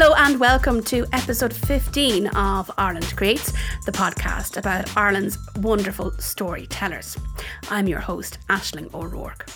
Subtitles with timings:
[0.00, 3.52] Hello and welcome to episode 15 of Ireland Creates,
[3.84, 7.16] the podcast about Ireland's wonderful storytellers.
[7.68, 9.50] I'm your host, Ashling O'Rourke.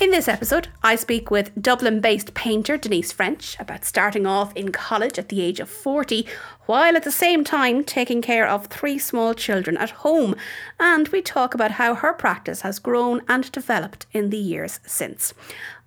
[0.00, 4.72] In this episode, I speak with Dublin based painter Denise French about starting off in
[4.72, 6.26] college at the age of 40,
[6.66, 10.34] while at the same time taking care of three small children at home.
[10.80, 15.32] And we talk about how her practice has grown and developed in the years since.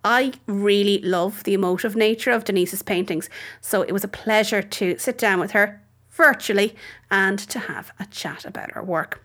[0.09, 3.29] I really love the emotive nature of Denise's paintings,
[3.59, 6.77] so it was a pleasure to sit down with her virtually
[7.11, 9.21] and to have a chat about her work.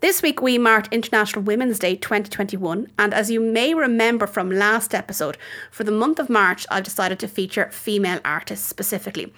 [0.00, 4.94] This week we marked International Women's Day 2021, and as you may remember from last
[4.94, 5.38] episode,
[5.70, 9.32] for the month of March I've decided to feature female artists specifically.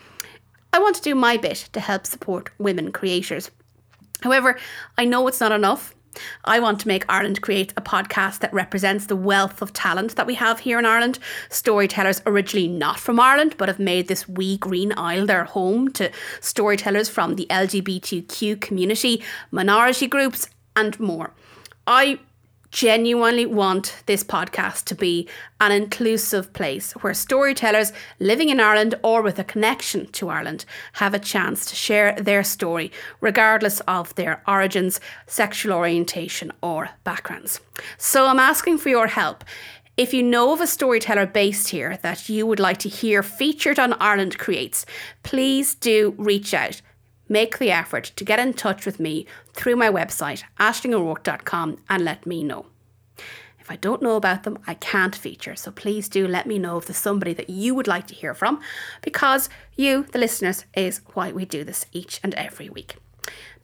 [0.73, 3.53] I want to do my bit to help support women creators.
[4.23, 4.59] However,
[4.99, 5.95] I know it's not enough.
[6.45, 10.27] I want to make Ireland Create a podcast that represents the wealth of talent that
[10.27, 11.19] we have here in Ireland.
[11.50, 16.11] Storytellers originally not from Ireland, but have made this wee green isle their home to
[16.41, 21.33] storytellers from the LGBTQ community, minority groups, and more.
[21.87, 22.19] I
[22.77, 25.27] genuinely want this podcast to be
[25.63, 31.15] an inclusive place where storytellers living in Ireland or with a connection to Ireland have
[31.15, 37.63] a chance to share their story, regardless of their origins, sexual orientation, or backgrounds.
[37.97, 39.43] So I'm asking for your help.
[39.97, 43.79] If you know of a storyteller based here that you would like to hear featured
[43.79, 44.85] on Ireland Creates,
[45.23, 46.83] please do reach out
[47.29, 52.27] make the effort to get in touch with me through my website, ashlingo'rourke.com, and let
[52.27, 52.67] me know.
[53.59, 56.79] If I don't know about them, I can't feature, so please do let me know
[56.79, 58.61] if there's somebody that you would like to hear from,
[59.03, 62.97] because you, the listeners, is why we do this each and every week.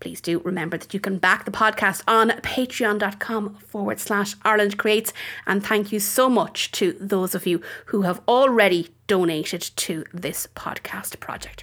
[0.01, 5.13] Please do remember that you can back the podcast on patreon.com forward slash Ireland Creates.
[5.47, 10.49] And thank you so much to those of you who have already donated to this
[10.57, 11.63] podcast project.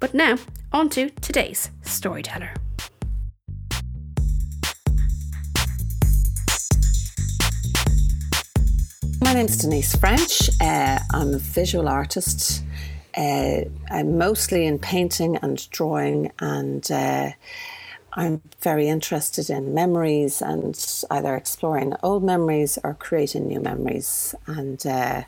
[0.00, 0.38] But now,
[0.72, 2.54] on to today's storyteller.
[9.20, 10.48] My name's Denise French.
[10.58, 12.64] Uh, I'm a visual artist.
[13.14, 17.32] Uh, I'm mostly in painting and drawing, and uh,
[18.14, 24.34] I'm very interested in memories and either exploring old memories or creating new memories.
[24.46, 25.24] And uh,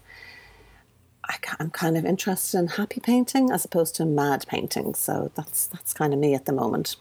[1.33, 4.95] I, am kind of interested in happy painting as opposed to mad painting.
[4.95, 6.97] So that's that's kind of me at the moment.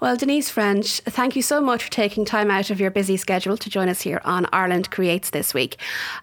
[0.00, 3.58] Well, Denise French, thank you so much for taking time out of your busy schedule
[3.58, 5.76] to join us here on Ireland Creates this week.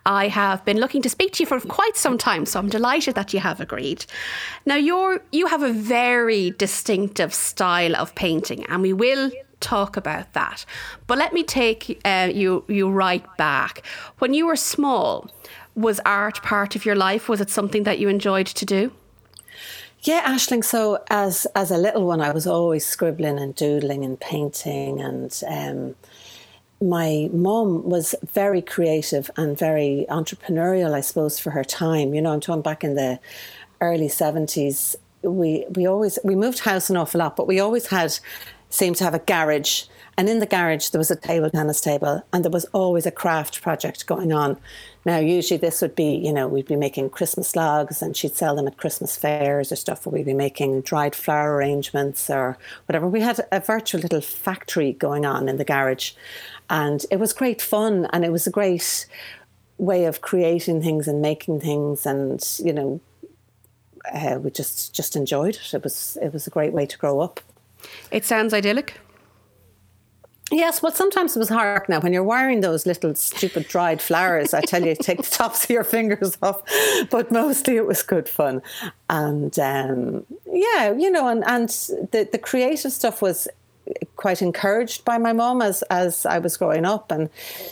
[0.04, 3.14] I have been looking to speak to you for quite some time, so I'm delighted
[3.14, 4.06] that you have agreed.
[4.66, 9.30] Now, you're you have a very distinctive style of painting, and we will
[9.60, 10.66] talk about that.
[11.06, 13.84] But let me take uh, you you right back.
[14.18, 15.30] When you were small,
[15.78, 17.30] was art part of your life?
[17.30, 18.92] Was it something that you enjoyed to do?
[20.02, 20.64] Yeah, Ashling.
[20.64, 25.32] So as as a little one, I was always scribbling and doodling and painting, and
[25.48, 25.96] um,
[26.82, 32.14] my mom was very creative and very entrepreneurial, I suppose, for her time.
[32.14, 33.20] You know, I'm talking back in the
[33.80, 34.96] early seventies.
[35.22, 38.18] We we always we moved house an awful lot, but we always had
[38.70, 39.84] seemed to have a garage
[40.18, 43.12] and in the garage, there was a table tennis table, and there was always a
[43.12, 44.58] craft project going on.
[45.06, 48.56] Now, usually this would be, you know, we'd be making Christmas logs, and she'd sell
[48.56, 52.58] them at Christmas fairs or stuff, or we'd be making dried flower arrangements or
[52.88, 53.08] whatever.
[53.08, 56.14] We had a virtual little factory going on in the garage,
[56.68, 59.06] and it was great fun, and it was a great
[59.78, 63.00] way of creating things and making things, and you know,
[64.12, 65.74] uh, we just just enjoyed it.
[65.76, 67.40] It was it was a great way to grow up.
[68.10, 69.00] It sounds idyllic.
[70.50, 74.53] Yes, but sometimes it was hard now when you're wiring those little stupid dried flowers.
[74.53, 76.63] I tell you, take the tops of your fingers off.
[77.10, 78.62] But mostly it was good fun,
[79.10, 81.68] and um, yeah, you know, and and
[82.12, 83.50] the the creative stuff was
[84.16, 87.30] quite encouraged by my mom as as I was growing up, and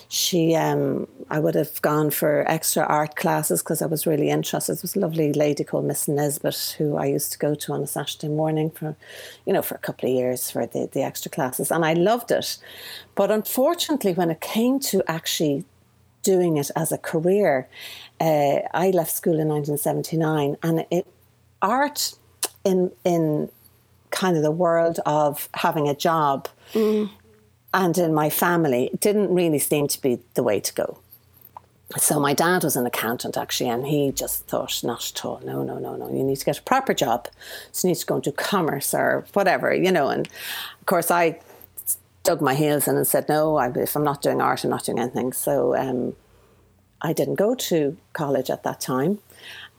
[0.10, 4.74] she um, I would have gone for extra art classes because I was really interested.
[4.74, 7.84] There was a lovely lady called Miss Nesbitt who I used to go to on
[7.84, 8.96] a Saturday morning for,
[9.46, 12.32] you know, for a couple of years for the the extra classes, and I loved
[12.32, 12.58] it.
[13.16, 15.66] But unfortunately, when it came to actually
[16.24, 17.68] doing it as a career,
[18.20, 21.08] uh, I left school in 1979, and it
[21.62, 22.16] art
[22.64, 23.50] in in
[24.16, 27.10] kind of the world of having a job mm.
[27.74, 30.98] and in my family didn't really seem to be the way to go.
[31.98, 35.40] So my dad was an accountant actually, and he just thought, not at all.
[35.46, 36.10] No, no, no, no.
[36.10, 37.28] You need to get a proper job.
[37.72, 40.10] So you need to go into commerce or whatever, you know.
[40.10, 40.28] And
[40.80, 41.40] of course, I
[42.24, 43.58] dug my heels in and said, no.
[43.58, 45.32] I, if I'm not doing art, I'm not doing anything.
[45.32, 46.16] So um,
[47.02, 49.20] I didn't go to college at that time,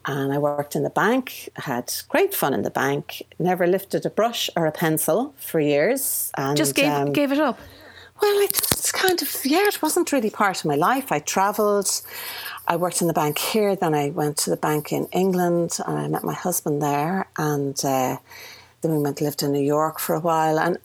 [0.06, 1.49] and I worked in the bank.
[1.56, 3.23] had great fun in the bank.
[3.38, 6.31] Never lifted a brush or a pencil for years.
[6.37, 7.58] And, Just gave um, gave it up.
[8.23, 11.11] well, I just kind of, yeah, it wasn't really part of my life.
[11.11, 11.91] I travelled.
[12.69, 15.99] I worked in the bank here, then I went to the bank in England and
[15.99, 17.29] I met my husband there.
[17.37, 18.17] And uh,
[18.81, 20.59] then we went lived in New York for a while.
[20.59, 20.79] And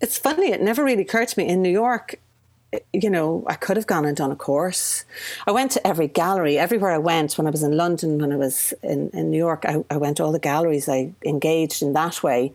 [0.00, 2.20] it's funny, it never really occurred to me in New York,
[2.92, 5.04] you know, I could have gone and done a course.
[5.46, 8.36] I went to every gallery, everywhere I went when I was in London, when I
[8.36, 10.88] was in, in New York, I, I went to all the galleries.
[10.88, 12.52] I engaged in that way,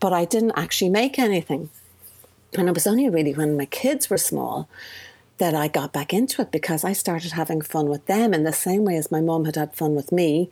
[0.00, 1.70] but I didn't actually make anything.
[2.56, 4.68] And it was only really when my kids were small
[5.38, 8.52] that I got back into it because I started having fun with them in the
[8.52, 10.50] same way as my mom had had fun with me.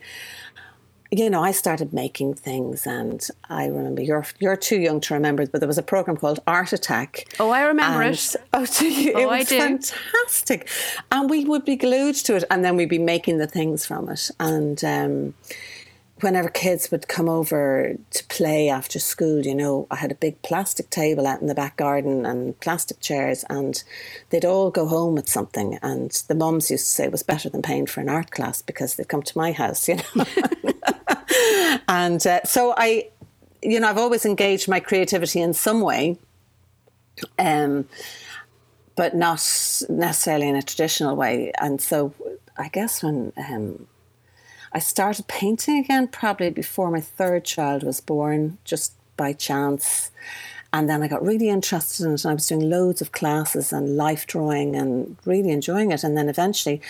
[1.11, 5.47] You know, I started making things, and I remember you're you're too young to remember,
[5.47, 7.27] but there was a program called Art Attack.
[7.39, 8.37] Oh, I remember and, it.
[8.53, 9.13] Oh, do you?
[9.15, 9.59] Oh, it I was do.
[9.59, 10.69] fantastic,
[11.13, 14.09] and we would be glued to it, and then we'd be making the things from
[14.09, 14.83] it, and.
[14.85, 15.35] Um,
[16.21, 20.41] whenever kids would come over to play after school, you know, I had a big
[20.43, 23.83] plastic table out in the back garden and plastic chairs, and
[24.31, 25.79] they'd all go home with something.
[25.83, 28.63] And the mums used to say it was better than paying for an art class
[28.63, 30.25] because they'd come to my house, you know.
[31.89, 33.09] and uh, so I,
[33.63, 36.19] you know, I've always engaged my creativity in some way.
[37.39, 37.89] Um,
[38.97, 39.37] but not
[39.91, 41.53] necessarily in a traditional way.
[41.61, 42.15] And so
[42.57, 43.87] I guess when um,
[44.73, 50.11] I started painting again, probably before my third child was born, just by chance.
[50.73, 53.73] And then I got really interested in it, and I was doing loads of classes
[53.73, 56.03] and life drawing and really enjoying it.
[56.03, 56.81] And then eventually,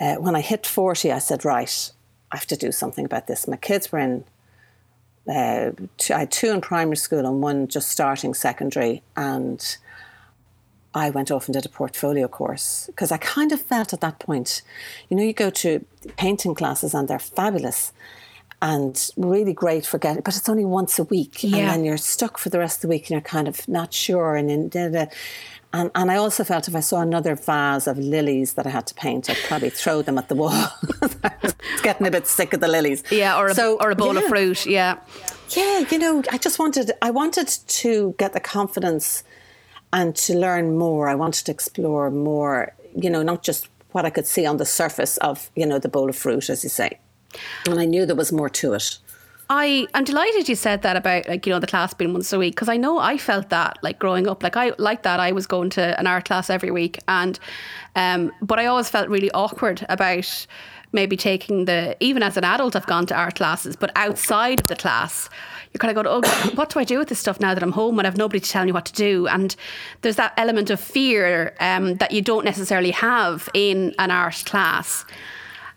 [0.00, 1.90] uh, when I hit 40, I said, Right,
[2.34, 3.46] I have to do something about this.
[3.46, 4.24] My kids were in,
[5.32, 9.04] uh, two, I had two in primary school and one just starting secondary.
[9.16, 9.64] And
[10.94, 14.18] I went off and did a portfolio course because I kind of felt at that
[14.18, 14.62] point,
[15.08, 15.84] you know, you go to
[16.16, 17.92] painting classes and they're fabulous
[18.60, 21.58] and really great for getting, but it's only once a week, Yeah.
[21.58, 23.92] and then you're stuck for the rest of the week and you're kind of not
[23.94, 24.34] sure.
[24.34, 25.06] And da-
[25.74, 28.86] and and I also felt if I saw another vase of lilies that I had
[28.86, 30.52] to paint, I'd probably throw them at the wall.
[30.52, 33.02] I was getting a bit sick of the lilies.
[33.10, 34.66] Yeah, or a, So, or a bowl of fruit.
[34.66, 35.00] Yeah.
[35.50, 39.24] Yeah, you know, I just wanted I wanted to get the confidence
[39.92, 41.08] and to learn more.
[41.08, 44.66] I wanted to explore more, you know, not just what I could see on the
[44.66, 46.98] surface of, you know, the bowl of fruit, as you say.
[47.66, 48.98] And I knew there was more to it.
[49.50, 52.38] I am delighted you said that about like you know the class being once a
[52.38, 54.42] week because I know I felt that like growing up.
[54.42, 57.38] Like I like that I was going to an art class every week and
[57.94, 60.46] um but I always felt really awkward about
[60.92, 64.68] maybe taking the even as an adult I've gone to art classes but outside of
[64.68, 65.28] the class
[65.74, 67.72] you're kind of going oh what do I do with this stuff now that I'm
[67.72, 69.26] home and I've nobody to tell me what to do?
[69.26, 69.54] And
[70.02, 75.04] there's that element of fear um, that you don't necessarily have in an art class.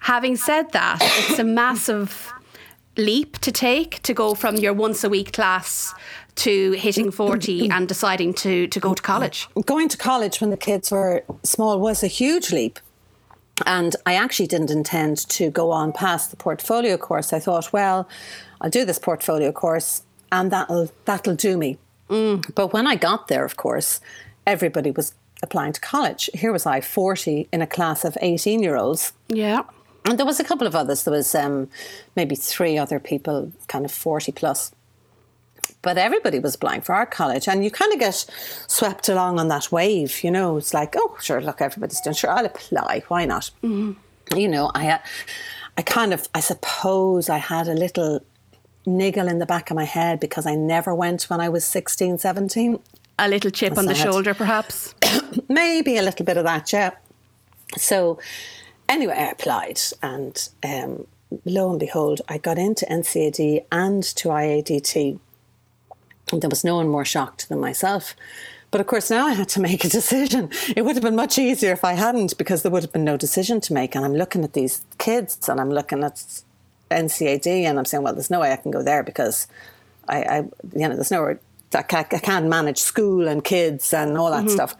[0.01, 2.31] Having said that it's a massive
[2.97, 5.93] leap to take to go from your once a week class
[6.35, 9.47] to hitting 40 and deciding to, to go to college?
[9.65, 12.79] Going to college when the kids were small was a huge leap.
[13.65, 17.33] And I actually didn't intend to go on past the portfolio course.
[17.33, 18.07] I thought, well,
[18.61, 21.77] I'll do this portfolio course and that'll that'll do me.
[22.09, 22.53] Mm.
[22.53, 23.99] But when I got there, of course,
[24.45, 25.13] everybody was
[25.43, 26.29] applying to college.
[26.33, 29.13] Here was I, 40, in a class of 18 year olds.
[29.27, 29.63] Yeah.
[30.07, 31.03] And there was a couple of others.
[31.03, 31.69] There was um,
[32.15, 34.71] maybe three other people, kind of 40 plus.
[35.81, 38.25] But everybody was applying for art college, and you kind of get
[38.67, 40.23] swept along on that wave.
[40.23, 42.15] You know, it's like, oh, sure, look, everybody's doing.
[42.15, 43.03] Sure, I'll apply.
[43.09, 43.51] Why not?
[44.35, 44.97] You know, I, uh,
[45.77, 48.21] I kind of, I suppose, I had a little
[48.85, 52.17] niggle in the back of my head because I never went when I was 16,
[52.17, 52.79] 17.
[53.19, 54.95] A little chip on the shoulder, perhaps.
[55.49, 56.91] Maybe a little bit of that, yeah.
[57.77, 58.19] So,
[58.89, 61.07] anyway, I applied, and um,
[61.45, 65.19] lo and behold, I got into NCAD and to IADT.
[66.31, 68.13] And there was no one more shocked than myself.
[68.69, 70.49] But of course, now I had to make a decision.
[70.75, 73.17] It would have been much easier if I hadn't, because there would have been no
[73.17, 73.95] decision to make.
[73.95, 76.41] And I'm looking at these kids, and I'm looking at
[76.91, 79.47] NCAD, and I'm saying, well, there's no way I can go there because
[80.07, 80.37] I, I
[80.73, 81.39] you know, there's nowhere
[81.73, 84.75] I can't, I can't manage school and kids and all that stuff.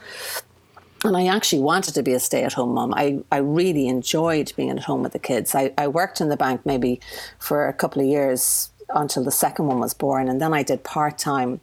[1.04, 2.94] And I actually wanted to be a stay at home mom.
[2.94, 5.54] I, I really enjoyed being at home with the kids.
[5.54, 7.00] I, I worked in the bank maybe
[7.40, 10.28] for a couple of years until the second one was born.
[10.28, 11.60] And then I did part time.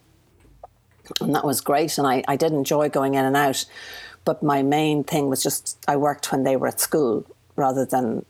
[1.21, 1.99] And that was great.
[1.99, 3.65] And I, I did enjoy going in and out.
[4.25, 7.27] But my main thing was just I worked when they were at school
[7.57, 8.25] rather than,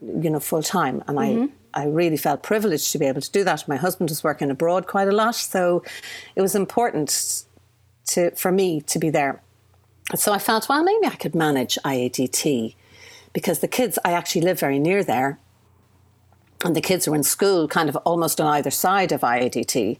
[0.00, 1.04] you know, full time.
[1.06, 1.46] And I, mm-hmm.
[1.72, 3.66] I really felt privileged to be able to do that.
[3.68, 5.36] My husband was working abroad quite a lot.
[5.36, 5.84] So
[6.34, 7.44] it was important
[8.08, 9.40] to for me to be there.
[10.14, 12.74] So I felt, well, maybe I could manage IADT
[13.32, 15.38] because the kids, I actually live very near there.
[16.64, 19.98] and the kids were in school kind of almost on either side of IADT.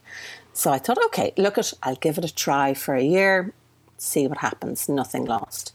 [0.53, 3.53] So I thought, okay, look at, I'll give it a try for a year,
[3.97, 5.73] see what happens, nothing lost.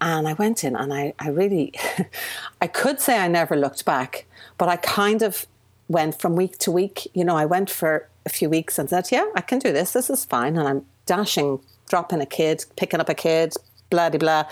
[0.00, 1.72] And I went in and I, I really,
[2.60, 5.46] I could say I never looked back, but I kind of
[5.88, 7.06] went from week to week.
[7.14, 9.92] You know, I went for a few weeks and said, yeah, I can do this.
[9.92, 10.56] This is fine.
[10.56, 13.54] And I'm dashing, dropping a kid, picking up a kid,
[13.90, 14.44] blah, blah, blah.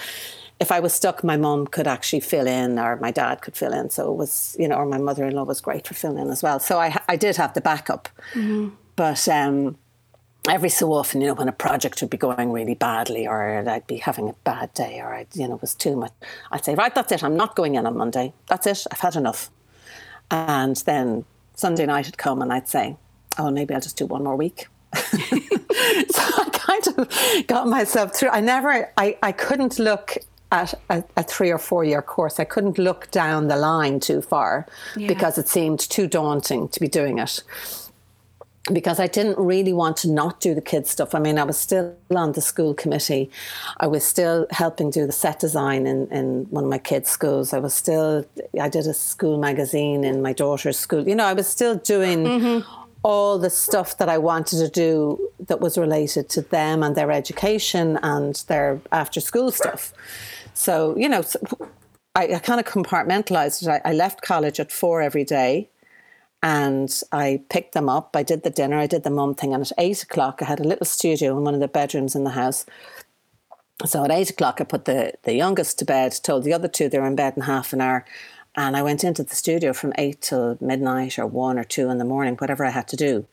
[0.58, 3.74] If I was stuck, my mum could actually fill in or my dad could fill
[3.74, 3.90] in.
[3.90, 6.30] So it was, you know, or my mother in law was great for filling in
[6.30, 6.58] as well.
[6.60, 8.08] So I, I did have the backup.
[8.32, 8.70] Mm-hmm.
[8.96, 9.76] But um,
[10.48, 13.86] every so often, you know, when a project would be going really badly or I'd
[13.86, 16.12] be having a bad day or I, you know, was too much,
[16.50, 17.22] I'd say, right, that's it.
[17.22, 18.32] I'm not going in on Monday.
[18.48, 18.86] That's it.
[18.90, 19.50] I've had enough.
[20.30, 22.96] And then Sunday night had come and I'd say,
[23.38, 24.68] oh, maybe I'll just do one more week.
[24.94, 28.30] so I kind of got myself through.
[28.30, 30.18] I never, I, I couldn't look
[30.52, 32.38] at a, a, three or four year course.
[32.38, 35.08] I couldn't look down the line too far yeah.
[35.08, 37.42] because it seemed too daunting to be doing it
[38.72, 41.14] because I didn't really want to not do the kids stuff.
[41.14, 43.30] I mean, I was still on the school committee.
[43.78, 47.52] I was still helping do the set design in, in one of my kids' schools.
[47.52, 48.24] I was still,
[48.60, 51.06] I did a school magazine in my daughter's school.
[51.08, 52.85] You know, I was still doing mm-hmm.
[53.06, 57.12] All the stuff that I wanted to do that was related to them and their
[57.12, 59.92] education and their after school stuff.
[60.54, 61.22] So, you know,
[62.16, 63.68] I, I kind of compartmentalized it.
[63.68, 65.70] I, I left college at four every day
[66.42, 68.16] and I picked them up.
[68.16, 70.58] I did the dinner, I did the mum thing, and at eight o'clock, I had
[70.58, 72.66] a little studio in one of the bedrooms in the house.
[73.84, 76.88] So at eight o'clock, I put the, the youngest to bed, told the other two
[76.88, 78.04] they were in bed in half an hour,
[78.56, 81.98] and I went into the studio from eight till midnight or one or two in
[81.98, 83.26] the morning, whatever I had to do.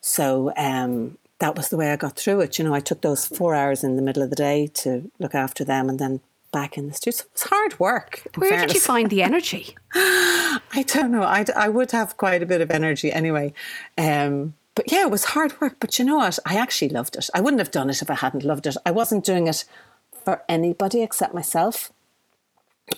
[0.00, 2.58] So um, that was the way I got through it.
[2.58, 5.34] You know, I took those four hours in the middle of the day to look
[5.34, 6.20] after them and then
[6.52, 7.16] back in the studio.
[7.16, 8.26] So it was hard work.
[8.36, 8.72] Where fairness.
[8.72, 9.74] did you find the energy?
[9.94, 11.22] I don't know.
[11.22, 13.54] I, I would have quite a bit of energy anyway.
[13.96, 15.76] Um, but yeah, it was hard work.
[15.80, 16.38] But you know what?
[16.44, 17.30] I actually loved it.
[17.34, 18.76] I wouldn't have done it if I hadn't loved it.
[18.84, 19.64] I wasn't doing it
[20.12, 21.90] for anybody except myself.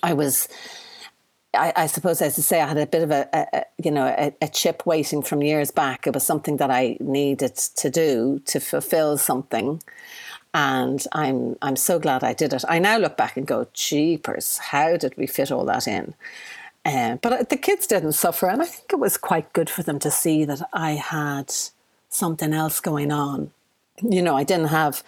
[0.03, 0.47] I was.
[1.55, 3.91] I, I suppose, as I say, I had a bit of a, a, a you
[3.91, 6.07] know, a, a, chip waiting from years back.
[6.07, 9.81] It was something that I needed to do to fulfill something,
[10.53, 12.63] and I'm I'm so glad I did it.
[12.67, 16.13] I now look back and go, "Jeepers, how did we fit all that in?"
[16.85, 19.99] Uh, but the kids didn't suffer, and I think it was quite good for them
[19.99, 21.51] to see that I had
[22.09, 23.51] something else going on.
[24.01, 25.03] You know, I didn't have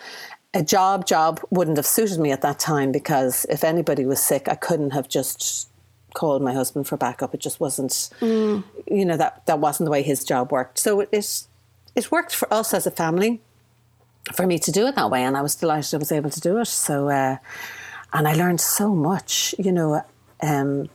[0.53, 1.05] a job.
[1.05, 4.91] Job wouldn't have suited me at that time because if anybody was sick, I couldn't
[4.91, 5.69] have just
[6.17, 7.33] called my husband for backup.
[7.35, 8.63] It just wasn't, mm.
[8.97, 10.77] you know, that that wasn't the way his job worked.
[10.79, 11.43] So it, it
[11.95, 13.39] it worked for us as a family
[14.33, 15.23] for me to do it that way.
[15.23, 16.67] And I was delighted I was able to do it.
[16.67, 17.37] So, uh,
[18.13, 20.01] and I learned so much, you know.
[20.41, 20.89] Um,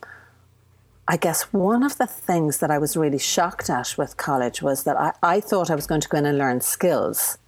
[1.09, 4.85] I guess one of the things that I was really shocked at with college was
[4.85, 7.39] that I, I thought I was going to go in and learn skills.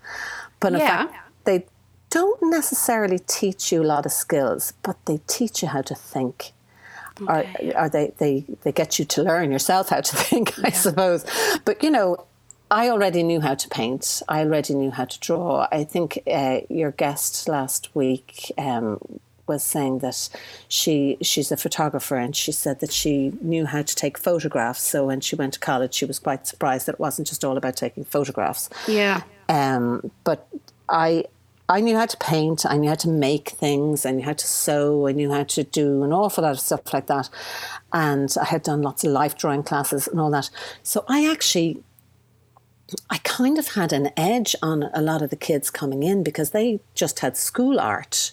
[0.58, 1.06] But in yeah.
[1.06, 1.14] fact,
[1.44, 1.66] they
[2.10, 6.53] don't necessarily teach you a lot of skills, but they teach you how to think.
[7.20, 7.72] Okay.
[7.74, 11.24] Or, or they, they, they get you to learn yourself how to think, I suppose.
[11.64, 12.26] But, you know,
[12.70, 14.22] I already knew how to paint.
[14.28, 15.68] I already knew how to draw.
[15.70, 18.98] I think uh, your guest last week um,
[19.46, 20.28] was saying that
[20.68, 24.82] she she's a photographer and she said that she knew how to take photographs.
[24.82, 27.56] So when she went to college, she was quite surprised that it wasn't just all
[27.56, 28.70] about taking photographs.
[28.88, 29.22] Yeah.
[29.48, 30.48] Um, but
[30.88, 31.26] I
[31.68, 32.66] I knew how to paint.
[32.66, 34.04] I knew how to make things.
[34.04, 35.06] I knew how to sew.
[35.06, 37.30] I knew how to do an awful lot of stuff like that.
[37.92, 40.50] And I had done lots of life drawing classes and all that.
[40.82, 41.82] So I actually
[43.10, 46.50] I kind of had an edge on a lot of the kids coming in because
[46.50, 48.32] they just had school art.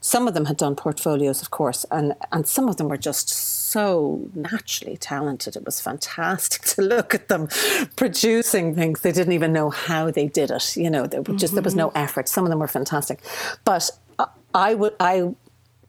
[0.00, 3.28] Some of them had done portfolios, of course, and, and some of them were just
[3.72, 5.56] so naturally talented.
[5.56, 7.48] It was fantastic to look at them
[7.96, 9.00] producing things.
[9.00, 10.76] They didn't even know how they did it.
[10.76, 11.54] You know, just mm-hmm.
[11.54, 11.98] there was no mm-hmm.
[11.98, 12.28] effort.
[12.28, 13.20] Some of them were fantastic,
[13.64, 13.90] but
[14.54, 15.34] I would I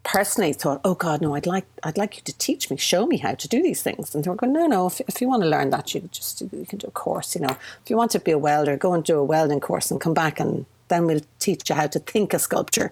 [0.04, 3.18] personally thought, oh God, no, I'd like I'd like you to teach me, show me
[3.18, 4.14] how to do these things.
[4.14, 6.42] And they were going, no, no, if, if you want to learn that, you just
[6.42, 7.36] you can do a course.
[7.36, 9.92] You know, if you want to be a welder, go and do a welding course
[9.92, 12.92] and come back, and then we'll teach you how to think a sculpture.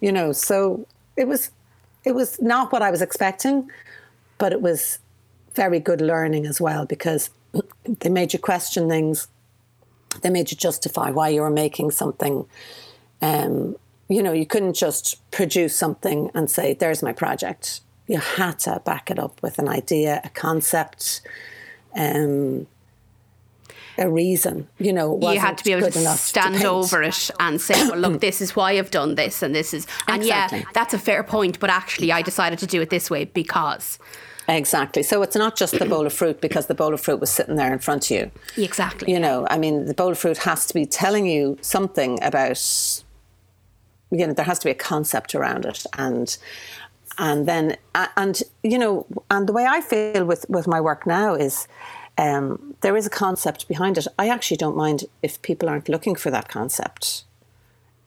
[0.00, 1.50] You know, so it was
[2.04, 3.70] it was not what I was expecting,
[4.40, 4.98] but it was
[5.54, 7.30] very good learning as well because
[8.00, 9.28] they made you question things.
[10.22, 12.46] They made you justify why you were making something.
[13.22, 13.76] Um,
[14.08, 17.80] you know, you couldn't just produce something and say, there's my project.
[18.08, 21.20] You had to back it up with an idea, a concept,
[21.94, 22.66] um,
[23.98, 24.68] a reason.
[24.78, 27.98] You know, you had to be able to stand to over it and say, well,
[27.98, 30.60] look, this is why I've done this, and this is, and exactly.
[30.60, 31.60] yeah, that's a fair point.
[31.60, 33.98] But actually, I decided to do it this way because.
[34.50, 35.04] Exactly.
[35.04, 37.54] So it's not just the bowl of fruit because the bowl of fruit was sitting
[37.54, 38.30] there in front of you.
[38.56, 39.12] Exactly.
[39.12, 42.60] You know, I mean, the bowl of fruit has to be telling you something about,
[44.10, 45.86] you know, there has to be a concept around it.
[45.96, 46.36] And,
[47.16, 47.76] and then,
[48.16, 51.68] and, you know, and the way I feel with, with my work now is,
[52.18, 54.08] um, there is a concept behind it.
[54.18, 57.24] I actually don't mind if people aren't looking for that concept.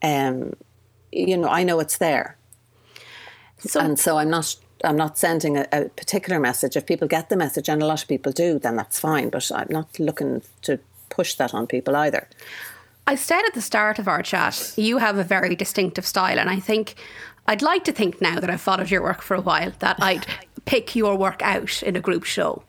[0.02, 0.56] Um,
[1.10, 2.36] you know, I know it's there,
[3.58, 4.56] so, and so I'm not.
[4.82, 6.76] I'm not sending a, a, particular message.
[6.76, 9.30] If people get the message, and a lot of people do, then that's fine.
[9.30, 10.78] But I'm not looking to
[11.08, 12.28] push that on people either.
[13.06, 16.50] I said at the start of our chat, you have a very distinctive style, and
[16.50, 16.94] I think
[17.46, 20.26] I'd like to think now that I've followed your work for a while that I'd
[20.64, 22.62] pick your work out in a group show.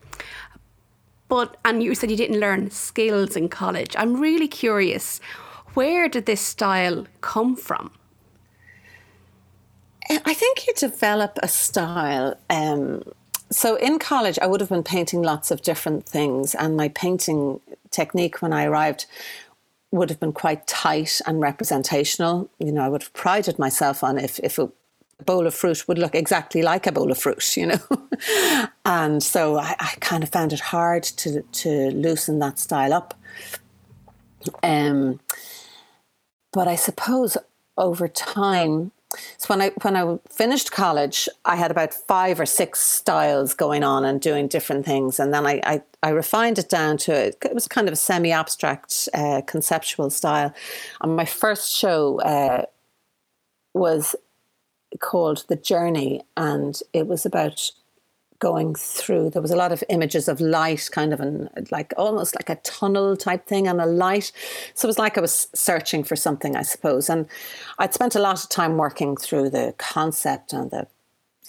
[1.28, 3.96] But and you said you didn't learn skills in college.
[3.98, 5.20] I'm really curious,
[5.74, 7.92] where did this style come from?
[10.10, 12.38] I think you develop a style.
[12.50, 13.04] Um,
[13.50, 17.62] so in college, I would have been painting lots of different things, and my painting
[17.92, 19.06] technique when I arrived
[19.92, 22.50] would have been quite tight and representational.
[22.60, 24.70] You know, I would have prided myself on if if a
[25.24, 27.80] bowl of fruit would look exactly like a bowl of fruit, you know.
[28.86, 33.14] and so I, I, kind of found it hard to to loosen that style up.
[34.62, 35.20] Um,
[36.52, 37.38] but I suppose
[37.78, 38.92] over time,
[39.38, 43.84] so when I when I finished college, I had about five or six styles going
[43.84, 47.54] on and doing different things, and then I I, I refined it down to it
[47.54, 50.54] was kind of a semi abstract uh, conceptual style.
[51.02, 52.66] And my first show uh,
[53.74, 54.16] was
[55.00, 57.72] called The Journey, and it was about
[58.40, 59.30] going through.
[59.30, 62.62] There was a lot of images of light, kind of an like almost like a
[62.62, 64.32] tunnel type thing, and a light.
[64.74, 67.10] So it was like I was searching for something, I suppose.
[67.10, 67.28] And
[67.80, 70.88] I'd spent a lot of time working through the concept and the,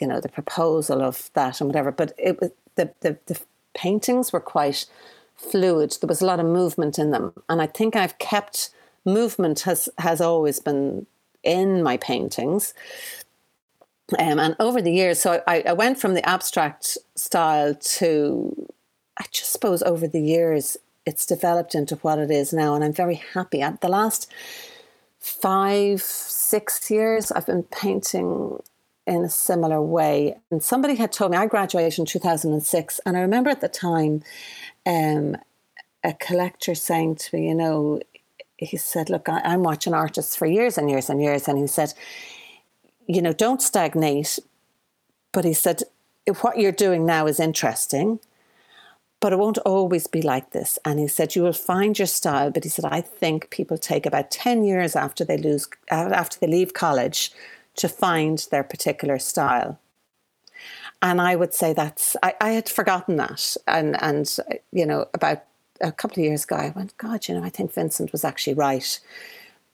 [0.01, 1.91] you know, the proposal of that and whatever.
[1.91, 3.41] But it was the the, the
[3.75, 4.87] paintings were quite
[5.37, 5.97] fluid.
[6.01, 8.71] There was a lot of movement in them, and I think I've kept
[9.05, 11.07] movement has has always been
[11.43, 12.75] in my paintings
[14.19, 18.69] um, and over the years, so I, I went from the abstract style to,
[19.19, 22.75] I just suppose over the years, it's developed into what it is now.
[22.75, 23.63] And I'm very happy.
[23.63, 24.31] At the last
[25.19, 28.61] five, six years, I've been painting
[29.07, 30.37] in a similar way.
[30.51, 33.01] And somebody had told me, I graduated in 2006.
[33.07, 34.23] And I remember at the time,
[34.85, 35.37] um,
[36.05, 38.01] a collector saying to me, you know,
[38.57, 41.49] he said, Look, I, I'm watching artists for years and years and years.
[41.49, 41.93] And he said,
[43.07, 44.39] you know, don't stagnate.
[45.33, 45.83] But he said,
[46.41, 48.21] what you're doing now is interesting,
[49.21, 50.79] but it won't always be like this.
[50.85, 52.51] And he said, you will find your style.
[52.51, 56.39] But he said, I think people take about 10 years after they lose, uh, after
[56.39, 57.33] they leave college
[57.77, 59.79] to find their particular style.
[61.03, 63.57] And I would say that's, I, I had forgotten that.
[63.67, 64.35] And, and,
[64.73, 65.45] you know, about
[65.81, 68.55] a couple of years ago, I went, God, you know, I think Vincent was actually
[68.55, 68.99] right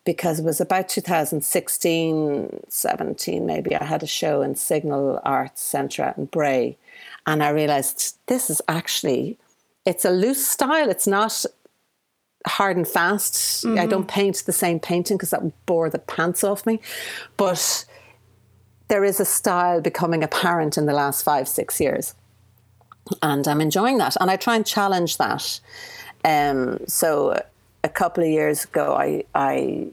[0.04, 3.76] because it was about 2016, 17 maybe.
[3.76, 6.76] I had a show in Signal Arts Centre in Bray,
[7.26, 9.38] and I realised this is actually
[9.84, 10.90] it's a loose style.
[10.90, 11.44] It's not
[12.46, 13.64] hard and fast.
[13.64, 13.78] Mm-hmm.
[13.78, 16.80] I don't paint the same painting because that would bore the pants off me,
[17.36, 17.84] but
[18.88, 22.14] there is a style becoming apparent in the last five six years,
[23.22, 25.60] and I'm enjoying that, and I try and challenge that.
[26.24, 27.40] Um, so
[27.84, 29.90] a couple of years ago, I, I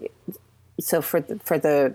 [0.79, 1.93] so for the, for the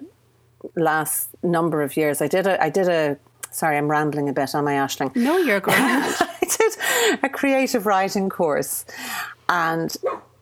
[0.76, 3.18] last number of years, I did a, I did a.
[3.50, 5.14] Sorry, I'm rambling a bit, am I, Ashling?
[5.14, 5.76] No, you're great.
[5.78, 8.84] I did a creative writing course,
[9.48, 9.96] and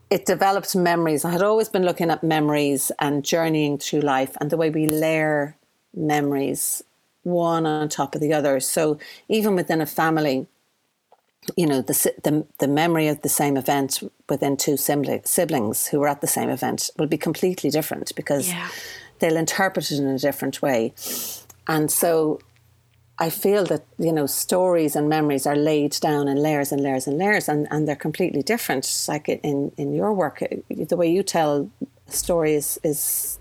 [0.09, 1.25] it developed memories.
[1.25, 4.87] I had always been looking at memories and journeying through life, and the way we
[4.87, 5.57] layer
[5.95, 6.83] memories
[7.23, 8.59] one on top of the other.
[8.61, 10.47] So even within a family,
[11.57, 16.09] you know the, the the memory of the same event within two siblings who were
[16.09, 18.69] at the same event will be completely different because yeah.
[19.19, 20.95] they'll interpret it in a different way.
[21.67, 22.41] And so
[23.19, 27.07] I feel that you know stories and memories are laid down in layers and layers
[27.07, 29.07] and layers and, and they're completely different.
[29.09, 31.71] Like in in your work the way you tell
[32.07, 33.39] stories is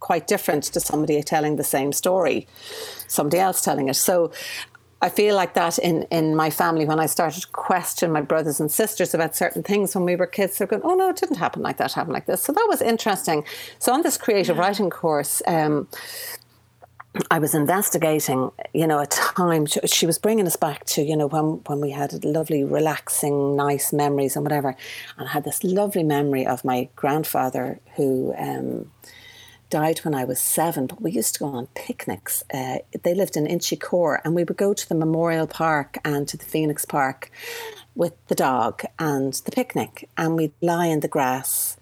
[0.00, 2.46] quite different to somebody telling the same story
[3.08, 3.94] somebody else telling it.
[3.94, 4.32] So
[5.02, 8.60] I feel like that in, in my family when I started to question my brothers
[8.60, 10.56] and sisters about certain things when we were kids.
[10.56, 12.42] They're going, oh no, it didn't happen like that, happened like this.
[12.42, 13.44] So that was interesting.
[13.78, 14.62] So on this creative yeah.
[14.62, 15.88] writing course, um,
[17.30, 21.28] I was investigating, you know, a time she was bringing us back to, you know,
[21.28, 24.74] when when we had lovely, relaxing, nice memories and whatever.
[25.16, 28.90] And I had this lovely memory of my grandfather who um,
[29.70, 32.44] died when I was seven, but we used to go on picnics.
[32.52, 36.36] Uh, they lived in Inchicore, and we would go to the Memorial Park and to
[36.36, 37.30] the Phoenix Park
[37.94, 41.76] with the dog and the picnic, and we'd lie in the grass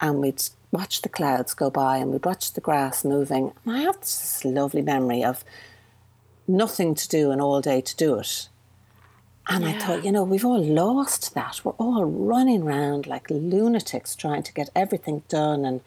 [0.00, 3.52] and we'd watch the clouds go by and we'd watch the grass moving.
[3.64, 5.44] And I have this lovely memory of
[6.46, 8.48] nothing to do and all day to do it.
[9.48, 9.70] And yeah.
[9.70, 11.60] I thought, you know, we've all lost that.
[11.64, 15.80] We're all running around like lunatics trying to get everything done and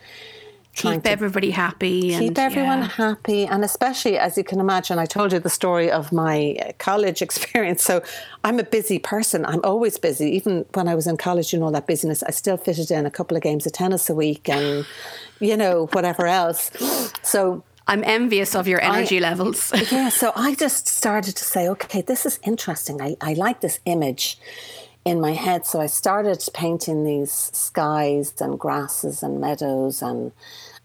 [0.77, 2.01] keep everybody happy.
[2.01, 2.87] Keep and, everyone yeah.
[2.87, 3.45] happy.
[3.45, 7.21] And especially, as you can imagine, I told you the story of my uh, college
[7.27, 7.83] experience.
[7.83, 8.01] So
[8.43, 9.45] I'm a busy person.
[9.45, 10.29] I'm always busy.
[10.31, 13.11] Even when I was in college, you know, that busyness, I still fitted in a
[13.11, 14.85] couple of games of tennis a week and,
[15.39, 16.71] you know, whatever else.
[17.23, 19.71] So I'm envious of your energy I, levels.
[19.91, 23.01] yeah, so I just started to say, okay, this is interesting.
[23.01, 24.37] I, I like this image
[25.07, 25.65] in my head.
[25.65, 30.33] So I started painting these skies and grasses and meadows and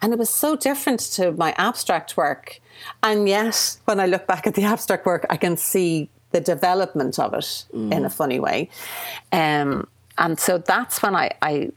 [0.00, 2.60] and it was so different to my abstract work.
[3.02, 7.18] And yet when I look back at the abstract work, I can see the development
[7.18, 7.92] of it mm.
[7.92, 8.68] in a funny way.
[9.32, 11.70] Um, and so that's when I, I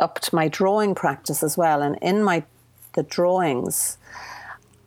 [0.00, 1.82] upped my drawing practice as well.
[1.82, 2.44] And in my
[2.94, 3.96] the drawings,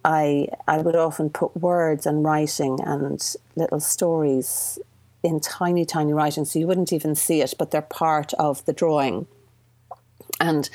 [0.06, 3.20] I I would often put words and writing and
[3.56, 4.80] little stories
[5.24, 8.74] in tiny, tiny writing, so you wouldn't even see it, but they're part of the
[8.74, 9.26] drawing.
[10.40, 10.70] And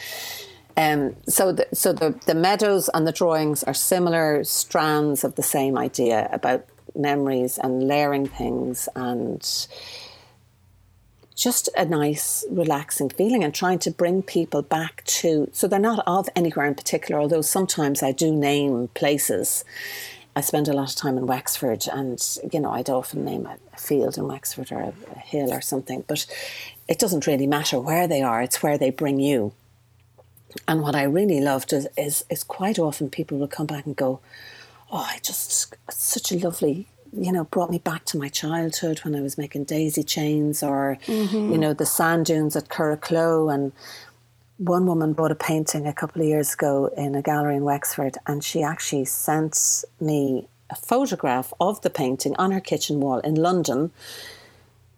[0.76, 5.42] um, so, the, so the, the meadows and the drawings are similar strands of the
[5.42, 9.42] same idea about memories and layering things and
[11.34, 15.48] just a nice, relaxing feeling and trying to bring people back to.
[15.52, 19.64] So they're not of anywhere in particular, although sometimes I do name places.
[20.38, 23.56] I spend a lot of time in Wexford, and you know, I'd often name a,
[23.72, 26.26] a field in Wexford or a, a hill or something, but
[26.86, 29.52] it doesn't really matter where they are, it's where they bring you.
[30.68, 33.96] And what I really loved is, is, is quite often people will come back and
[33.96, 34.20] go,
[34.92, 39.16] Oh, I just, such a lovely, you know, brought me back to my childhood when
[39.16, 41.52] I was making daisy chains or, mm-hmm.
[41.52, 43.72] you know, the sand dunes at Curracloe and
[44.58, 48.18] one woman bought a painting a couple of years ago in a gallery in Wexford,
[48.26, 53.34] and she actually sent me a photograph of the painting on her kitchen wall in
[53.36, 53.90] London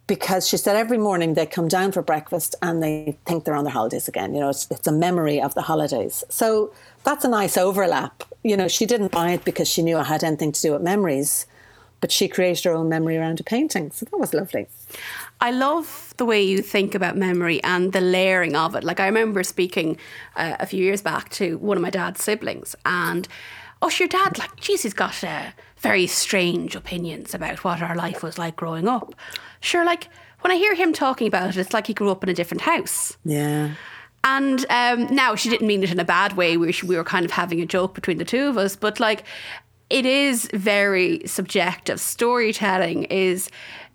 [0.07, 3.63] because she said every morning they come down for breakfast and they think they're on
[3.63, 4.35] their holidays again.
[4.35, 6.25] You know, it's, it's a memory of the holidays.
[6.29, 6.73] So
[7.05, 8.25] that's a nice overlap.
[8.43, 10.83] You know, she didn't buy it because she knew it had anything to do with
[10.83, 11.47] memories,
[12.01, 13.93] but she created her own memory around a painting.
[13.93, 14.67] So that was lovely.
[15.41, 18.85] I love the way you think about memory and the layering of it.
[18.85, 19.97] Like I remember speaking
[20.37, 23.27] uh, a few years back to one of my dad's siblings, and
[23.83, 25.47] oh, your dad, like, geez, he's got uh,
[25.79, 29.15] very strange opinions about what our life was like growing up.
[29.61, 30.09] Sure, like
[30.43, 32.63] when I hear him talking about it, it's like he grew up in a different
[32.63, 33.17] house.
[33.25, 33.75] Yeah.
[34.23, 36.59] And um, now she didn't mean it in a bad way.
[36.59, 39.25] We, we were kind of having a joke between the two of us, but like
[39.89, 42.01] it is very subjective.
[42.01, 43.51] Storytelling is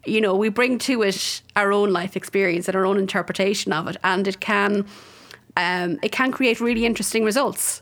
[0.05, 3.87] you know, we bring to it our own life experience and our own interpretation of
[3.87, 4.85] it, and it can
[5.57, 7.81] um, it can create really interesting results.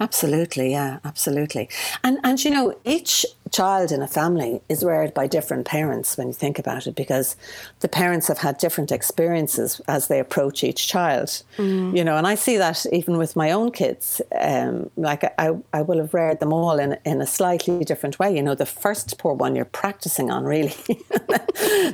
[0.00, 1.68] Absolutely, yeah, absolutely.
[2.04, 6.26] And and you know, each child in a family is reared by different parents when
[6.26, 7.36] you think about it, because
[7.80, 11.42] the parents have had different experiences as they approach each child.
[11.56, 11.96] Mm.
[11.96, 14.20] You know, and I see that even with my own kids.
[14.38, 18.34] Um, like I, I will have reared them all in in a slightly different way.
[18.34, 20.74] You know, the first poor one you're practicing on really.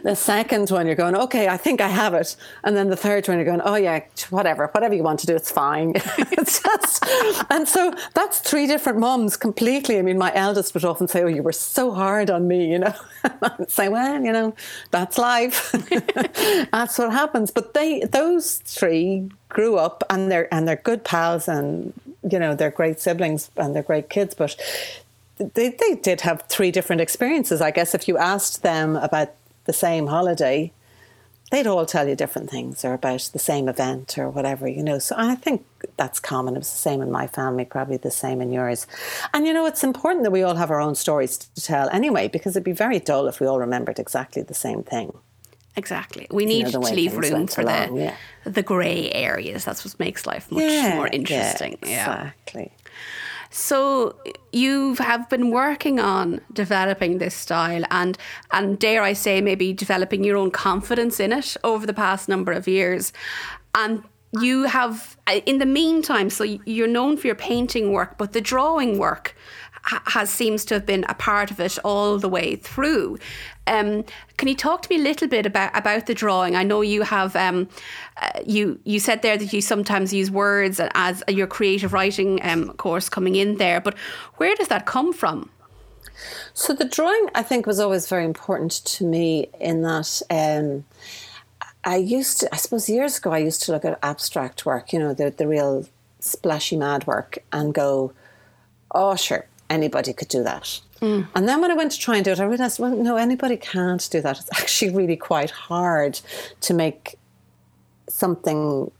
[0.03, 3.29] the second one you're going, okay, I think I have it, and then the third
[3.29, 5.93] one you're going, oh yeah, whatever, whatever you want to do, it's fine.
[6.19, 7.05] it's just,
[7.51, 9.99] and so that's three different mums completely.
[9.99, 12.79] I mean, my eldest would often say, oh, you were so hard on me, you
[12.79, 12.95] know.
[13.25, 14.55] I'd say, well, you know,
[14.91, 15.73] that's life.
[16.73, 17.51] that's what happens.
[17.51, 21.93] But they, those three grew up and they're and they're good pals and
[22.29, 24.35] you know they're great siblings and they're great kids.
[24.35, 24.57] But
[25.39, 27.61] they they did have three different experiences.
[27.61, 29.31] I guess if you asked them about
[29.65, 30.73] the same holiday,
[31.53, 34.99] they'd all tell you different things or about the same event or whatever, you know.
[34.99, 35.65] So I think
[35.99, 36.55] that's common.
[36.57, 38.87] It was the same in my family, probably the same in yours.
[39.35, 42.29] And you know, it's important that we all have our own stories to tell anyway,
[42.29, 45.13] because it'd be very dull if we all remembered exactly the same thing.
[45.77, 46.27] Exactly.
[46.31, 48.17] We need you know, to leave room for along, the yeah.
[48.45, 49.65] the grey areas.
[49.67, 51.79] That's what makes life much yeah, more interesting.
[51.83, 52.73] Yeah, exactly.
[52.75, 53.03] Yeah.
[53.55, 54.17] So
[54.51, 58.17] you have been working on developing this style and
[58.51, 62.53] and dare I say maybe developing your own confidence in it over the past number
[62.53, 63.13] of years.
[63.75, 64.05] And
[64.41, 68.41] you have uh, in the meantime so you're known for your painting work but the
[68.41, 69.37] drawing work
[69.85, 73.19] has seems to have been a part of it all the way through
[73.67, 74.05] Um,
[74.37, 76.57] can you talk to me a little bit about, about the drawing?
[76.57, 77.69] I know you have um,
[78.21, 82.73] uh, you you said there that you sometimes use words as your creative writing um,
[82.75, 83.97] course coming in there, but
[84.37, 85.49] where does that come from?
[86.55, 90.23] So the drawing, I think, was always very important to me in that.
[90.29, 90.85] Um,
[91.85, 94.99] I used to, I suppose years ago, I used to look at abstract work, you
[94.99, 95.87] know, the, the real
[96.21, 98.13] splashy mad work, and go,
[98.93, 100.81] oh, sure, anybody could do that.
[101.03, 101.27] Mm.
[101.35, 103.57] And then when I went to try and do it, I realized, well, no, anybody
[103.57, 104.39] can't do that.
[104.39, 106.21] It's actually really quite hard
[106.61, 107.19] to make
[108.09, 108.91] something,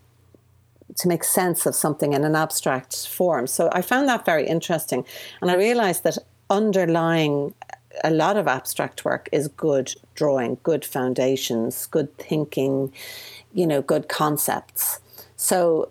[0.97, 3.47] to make sense of something in an abstract form.
[3.47, 5.05] So I found that very interesting.
[5.41, 6.19] And I realized that
[6.51, 7.55] underlying
[8.03, 12.93] a lot of abstract work is good drawing, good foundations, good thinking,
[13.53, 14.99] you know, good concepts.
[15.37, 15.91] So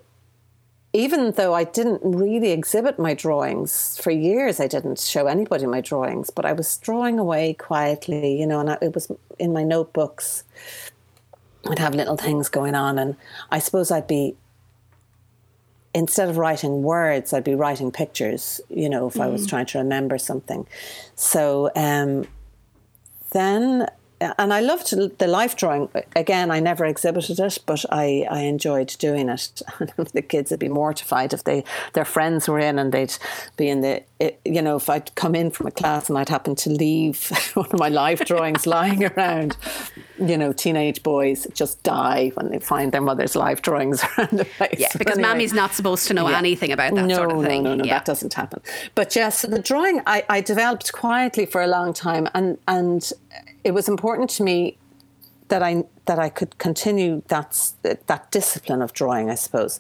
[0.94, 5.80] even though I didn't really exhibit my drawings for years, I didn't show anybody my
[5.80, 9.64] drawings, but I was drawing away quietly, you know, and I, it was in my
[9.64, 10.44] notebooks.
[11.70, 13.16] I'd have little things going on, and
[13.52, 14.36] I suppose I'd be
[15.94, 19.22] instead of writing words, I'd be writing pictures, you know, if mm.
[19.22, 19.50] I was mm.
[19.50, 20.66] trying to remember something.
[21.16, 22.26] So um,
[23.32, 23.88] then
[24.38, 25.90] and I loved the life drawing.
[26.16, 29.62] Again, I never exhibited it, but I, I enjoyed doing it.
[30.14, 33.16] the kids would be mortified if they their friends were in and they'd
[33.58, 34.04] be in the,
[34.46, 37.70] you know, if I'd come in from a class and I'd happen to leave one
[37.72, 39.58] of my life drawings lying around,
[40.20, 44.46] you know, teenage boys just die when they find their mother's life drawings around the
[44.46, 44.76] place.
[44.78, 46.38] Yeah, because anyway, mommy's not supposed to know yeah.
[46.38, 47.64] anything about that no, sort of thing.
[47.64, 47.96] No, no, no, yeah.
[47.96, 48.62] that doesn't happen.
[48.94, 53.12] But yes, the drawing I, I developed quietly for a long time and and
[53.64, 54.78] it was important to me
[55.50, 59.80] that I that I could continue that that discipline of drawing, I suppose.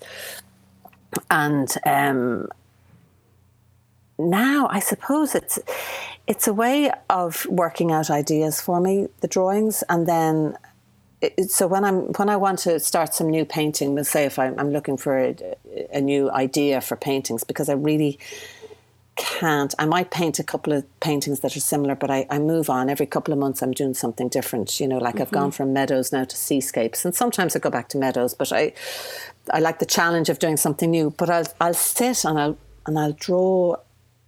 [1.29, 2.47] And um,
[4.17, 5.59] now I suppose it's
[6.27, 10.57] it's a way of working out ideas for me, the drawings, and then.
[11.47, 14.57] So when I'm when I want to start some new painting, let's say if I'm,
[14.59, 15.35] I'm looking for a,
[15.93, 18.17] a new idea for paintings, because I really
[19.21, 19.75] can't.
[19.77, 22.89] I might paint a couple of paintings that are similar, but I, I move on.
[22.89, 24.79] Every couple of months, I'm doing something different.
[24.79, 25.21] You know, like mm-hmm.
[25.21, 25.57] I've gone mm-hmm.
[25.57, 28.33] from meadows now to seascapes, and sometimes I go back to meadows.
[28.33, 28.73] But I,
[29.53, 31.11] I like the challenge of doing something new.
[31.11, 32.57] But I'll I'll sit and I'll
[32.87, 33.75] and I'll draw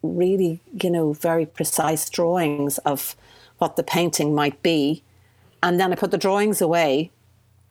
[0.04, 3.16] really, you know, very precise drawings of
[3.58, 5.02] what the painting might be,
[5.64, 7.10] and then I put the drawings away,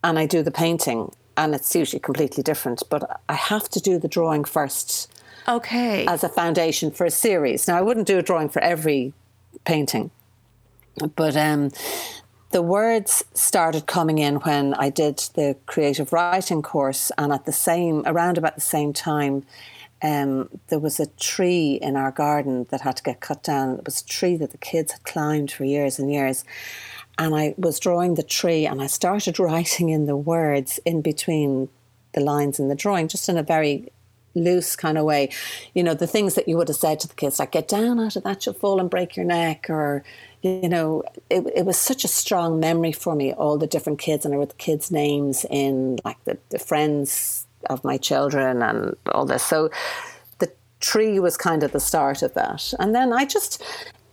[0.03, 2.83] and I do the painting, and it's usually completely different.
[2.89, 5.12] But I have to do the drawing first
[5.47, 6.05] Okay.
[6.05, 7.67] As a foundation for a series.
[7.67, 9.13] Now, I wouldn't do a drawing for every
[9.65, 10.11] painting,
[11.15, 11.71] but um,
[12.51, 17.51] the words started coming in when I did the creative writing course, and at the
[17.51, 19.45] same, around about the same time,
[20.03, 23.77] um, there was a tree in our garden that had to get cut down.
[23.79, 26.43] It was a tree that the kids had climbed for years and years.
[27.17, 31.69] And I was drawing the tree and I started writing in the words in between
[32.11, 33.91] the lines in the drawing, just in a very
[34.35, 35.29] loose kind of way.
[35.73, 37.99] You know, the things that you would have said to the kids, like, get down
[37.99, 40.03] out of that, you'll fall and break your neck, or,
[40.41, 44.25] you know, it, it was such a strong memory for me, all the different kids,
[44.25, 48.95] and I wrote the kids' names in, like, the, the friends of my children and
[49.13, 49.43] all this.
[49.43, 49.69] So
[50.39, 52.73] the tree was kind of the start of that.
[52.79, 53.63] And then I just,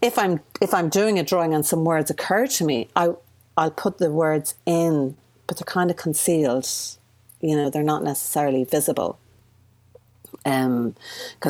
[0.00, 3.11] if I'm if I'm doing a drawing and some words occur to me, I
[3.56, 6.68] I'll put the words in, but they're kind of concealed.
[7.40, 9.18] You know, they're not necessarily visible
[10.44, 10.94] because um,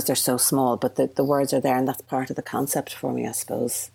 [0.07, 0.77] they're so small.
[0.77, 3.33] But the, the words are there, and that's part of the concept for me, I
[3.33, 3.91] suppose.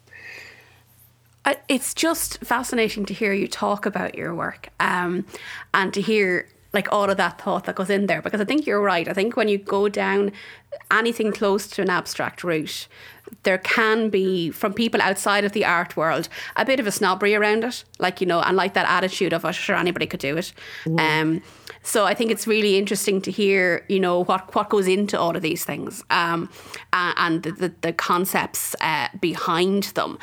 [1.68, 5.26] It's just fascinating to hear you talk about your work um,
[5.76, 8.68] and to hear like all of that thought that goes in there because I think
[8.68, 9.08] you're right.
[9.08, 10.32] I think when you go down
[10.92, 12.88] anything close to an abstract route,
[13.44, 17.34] there can be from people outside of the art world a bit of a snobbery
[17.34, 20.38] around it, like you know, and like that attitude of, "Oh, sure, anybody could do
[20.38, 20.54] it."
[20.86, 21.00] Mm.
[21.00, 21.42] Um,
[21.86, 25.36] so I think it's really interesting to hear, you know, what what goes into all
[25.36, 26.50] of these things um,
[26.92, 30.18] and the, the, the concepts uh, behind them.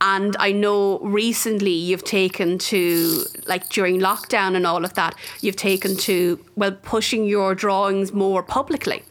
[0.00, 5.56] And I know recently you've taken to, like during lockdown and all of that, you've
[5.56, 9.02] taken to, well, pushing your drawings more publicly.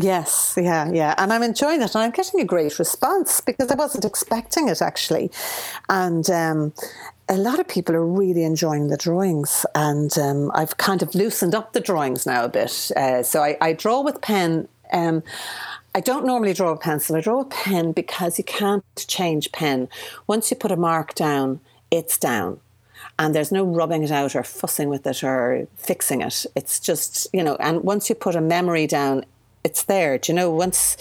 [0.00, 1.14] Yes, yeah, yeah.
[1.18, 1.94] And I'm enjoying it.
[1.94, 5.30] And I'm getting a great response because I wasn't expecting it actually.
[5.90, 6.72] And um,
[7.30, 9.64] a lot of people are really enjoying the drawings.
[9.74, 12.90] And um, I've kind of loosened up the drawings now a bit.
[12.96, 14.68] Uh, so I, I, draw with pen.
[14.92, 15.22] Um,
[15.94, 17.14] I don't normally draw a pencil.
[17.14, 19.88] I draw a pen because you can't change pen.
[20.26, 21.60] Once you put a mark down,
[21.92, 22.58] it's down.
[23.16, 26.46] And there's no rubbing it out or fussing with it or fixing it.
[26.56, 29.24] It's just, you know, and once you put a memory down,
[29.62, 30.18] it's there.
[30.18, 30.96] Do you know, once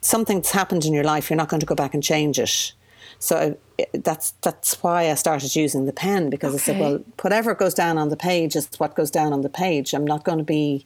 [0.00, 2.72] something's happened in your life, you're not going to go back and change it.
[3.20, 6.62] So I, that's that's why I started using the pen because okay.
[6.62, 9.48] I said, well, whatever goes down on the page is what goes down on the
[9.48, 9.94] page.
[9.94, 10.84] I'm not going to be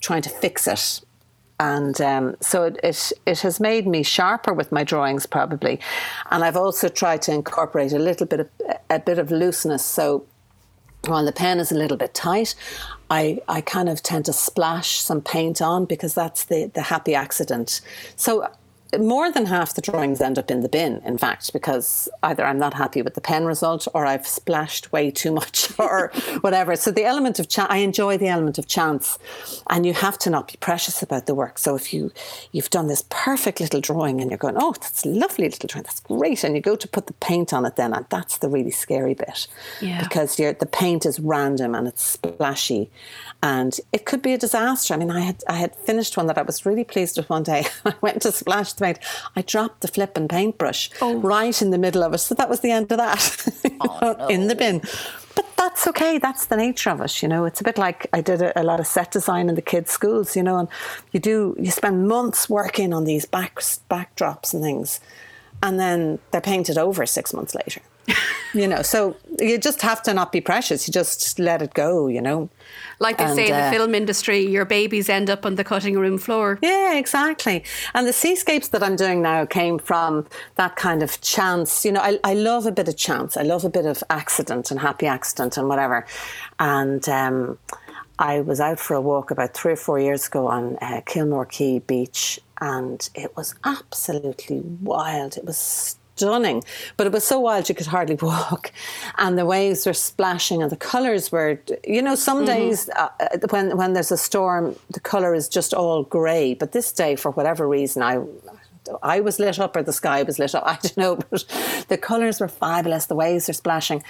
[0.00, 1.00] trying to fix it.
[1.58, 5.80] And um, so it, it, it has made me sharper with my drawings, probably.
[6.30, 8.48] And I've also tried to incorporate a little bit of
[8.90, 9.84] a bit of looseness.
[9.84, 10.26] So
[11.06, 12.54] while the pen is a little bit tight,
[13.10, 17.14] I, I kind of tend to splash some paint on because that's the, the happy
[17.14, 17.80] accident.
[18.16, 18.50] So
[18.98, 22.58] more than half the drawings end up in the bin, in fact, because either I'm
[22.58, 26.76] not happy with the pen result or I've splashed way too much or whatever.
[26.76, 29.18] So the element of chance, I enjoy the element of chance,
[29.68, 31.58] and you have to not be precious about the work.
[31.58, 32.12] So if you
[32.52, 36.00] you've done this perfect little drawing and you're going, oh, that's lovely little drawing, that's
[36.00, 38.70] great, and you go to put the paint on it, then and that's the really
[38.70, 39.48] scary bit,
[39.80, 40.02] yeah.
[40.02, 42.90] because the paint is random and it's splashy,
[43.42, 44.94] and it could be a disaster.
[44.94, 47.42] I mean, I had I had finished one that I was really pleased with one
[47.42, 47.66] day.
[47.84, 48.98] I went to splash paint.
[49.34, 51.18] I dropped the flipping paintbrush oh.
[51.18, 52.18] right in the middle of it.
[52.18, 53.48] So that was the end of that
[53.80, 54.26] oh, no.
[54.28, 54.80] in the bin.
[55.34, 56.18] But that's okay.
[56.18, 57.22] That's the nature of it.
[57.22, 59.54] You know, it's a bit like I did a, a, lot of set design in
[59.54, 60.36] the kids' schools.
[60.36, 60.68] You know, and
[61.12, 63.56] you do you spend months working on these back
[63.90, 65.00] backdrops and things,
[65.62, 67.82] and then they're painted over six months later.
[68.54, 70.86] you know, so you just have to not be precious.
[70.86, 72.08] You just let it go.
[72.08, 72.48] You know.
[72.98, 75.64] Like they and, say in the uh, film industry, your babies end up on the
[75.64, 76.58] cutting room floor.
[76.62, 77.62] Yeah, exactly.
[77.94, 81.84] And the seascapes that I'm doing now came from that kind of chance.
[81.84, 83.36] You know, I, I love a bit of chance.
[83.36, 86.06] I love a bit of accident and happy accident and whatever.
[86.58, 87.58] And um,
[88.18, 91.46] I was out for a walk about three or four years ago on uh, Kilmore
[91.46, 95.36] Quay Beach, and it was absolutely wild.
[95.36, 96.64] It was stunning.
[96.96, 98.72] But it was so wild you could hardly walk,
[99.18, 101.60] and the waves were splashing, and the colours were.
[101.84, 102.46] You know, some mm-hmm.
[102.46, 103.08] days uh,
[103.50, 106.54] when when there's a storm, the colour is just all grey.
[106.54, 108.18] But this day, for whatever reason, I
[109.02, 110.64] I was lit up or the sky was lit up.
[110.66, 111.44] I don't know, but
[111.88, 113.06] the colours were fabulous.
[113.06, 114.02] The waves were splashing,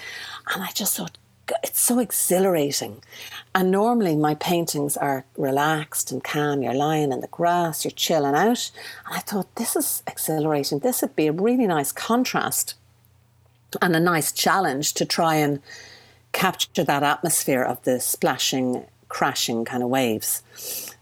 [0.53, 1.17] and I just thought,
[1.63, 3.01] it's so exhilarating.
[3.55, 6.61] And normally my paintings are relaxed and calm.
[6.61, 8.71] You're lying in the grass, you're chilling out.
[9.05, 10.79] And I thought, this is exhilarating.
[10.79, 12.75] This would be a really nice contrast
[13.81, 15.61] and a nice challenge to try and
[16.31, 20.43] capture that atmosphere of the splashing, crashing kind of waves.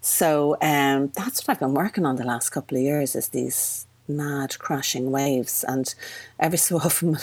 [0.02, 3.88] So um, that's what I've been working on the last couple of years is these
[4.08, 5.96] mad crashing waves and
[6.40, 7.18] every so often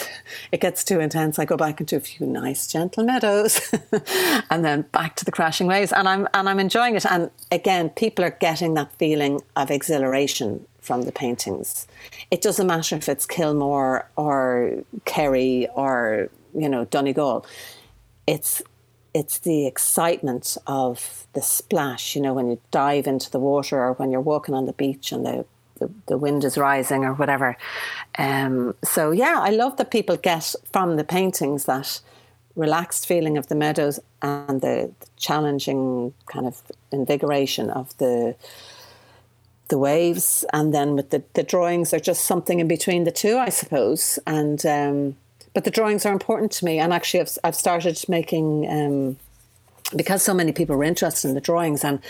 [0.51, 1.39] it gets too intense.
[1.39, 3.73] I go back into a few nice gentle meadows
[4.51, 7.07] and then back to the crashing waves and i'm and i'm enjoying it.
[7.07, 11.87] And again people are getting that feeling of exhilaration from the paintings.
[12.31, 17.47] It doesn't matter if it's kilmore or kerry or you know donegal.
[18.27, 18.63] It's
[19.15, 23.93] it's the excitement of the splash, you know, when you dive into the water or
[23.95, 25.45] when you're walking on the beach and the
[25.79, 27.57] the, the wind is rising or whatever.
[28.19, 32.01] Um, so yeah, I love that people get from the paintings that
[32.55, 38.37] relaxed feeling of the meadows and the, the challenging kind of invigoration of the
[39.69, 43.39] the waves, and then with the, the drawings are just something in between the two,
[43.39, 44.19] I suppose.
[44.27, 45.17] And um,
[45.55, 49.17] but the drawings are important to me, and actually, I've, I've started making um,
[49.97, 52.01] because so many people were interested in the drawings and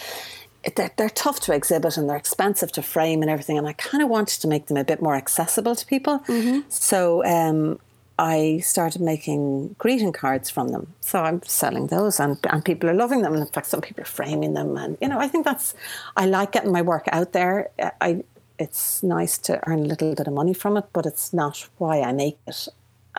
[0.76, 3.58] they're, they're tough to exhibit and they're expensive to frame and everything.
[3.58, 6.20] And I kind of wanted to make them a bit more accessible to people.
[6.20, 6.60] Mm-hmm.
[6.68, 7.78] So um,
[8.18, 10.94] I started making greeting cards from them.
[11.00, 13.32] So I'm selling those and, and people are loving them.
[13.32, 14.76] And in fact, some people are framing them.
[14.76, 15.74] And, you know, I think that's,
[16.16, 17.70] I like getting my work out there.
[18.00, 18.22] I,
[18.58, 22.00] it's nice to earn a little bit of money from it, but it's not why
[22.00, 22.68] I make it.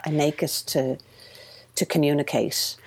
[0.05, 0.97] I make it to,
[1.75, 2.77] to communicate.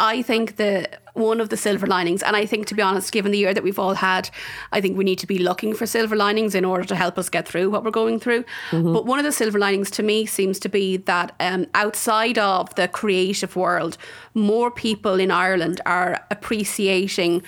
[0.00, 3.32] I think that one of the silver linings, and I think to be honest, given
[3.32, 4.30] the year that we've all had,
[4.70, 7.28] I think we need to be looking for silver linings in order to help us
[7.28, 8.44] get through what we're going through.
[8.70, 8.92] Mm-hmm.
[8.92, 12.72] But one of the silver linings to me seems to be that um, outside of
[12.76, 13.98] the creative world,
[14.34, 17.42] more people in Ireland are appreciating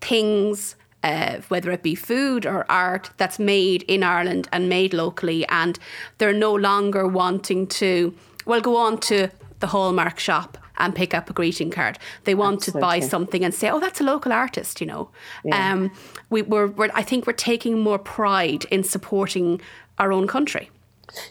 [0.00, 0.76] things.
[1.02, 5.78] Uh, whether it be food or art that's made in Ireland and made locally, and
[6.16, 8.14] they're no longer wanting to,
[8.46, 9.28] well, go on to
[9.60, 11.98] the Hallmark shop and pick up a greeting card.
[12.24, 15.10] They want to buy something and say, "Oh, that's a local artist," you know.
[15.44, 15.72] Yeah.
[15.72, 15.92] Um,
[16.30, 19.60] we, we're, we're, I think we're taking more pride in supporting
[19.98, 20.70] our own country.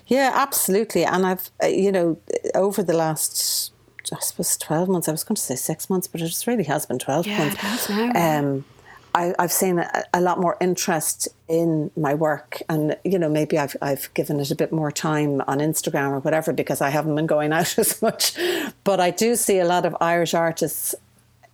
[0.08, 1.04] Yeah, absolutely.
[1.04, 2.18] And I've, uh, you know,
[2.56, 3.74] over the last,
[4.12, 5.08] I suppose, twelve months.
[5.08, 7.56] I was going to say six months, but it really has been twelve yeah, months.
[7.56, 8.40] It has now.
[8.40, 8.66] Um,
[9.14, 13.58] I, have seen a, a, lot more interest in my work, and you know maybe
[13.58, 17.16] I've I've given it a bit more time on Instagram or whatever because I haven't
[17.16, 18.36] been going out as much.
[18.84, 20.96] But I do see a lot of Irish artists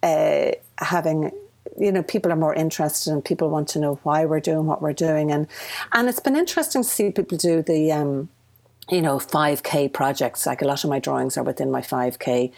[0.04, 1.32] uh, having
[1.78, 4.82] you know people are more interested and people want to know why we're doing what
[4.82, 5.48] we're doing and
[5.94, 8.30] and it's been interesting to see people do the um,
[8.92, 10.46] you know, 5K projects.
[10.46, 12.52] Like a lot of my drawings are within my 5K.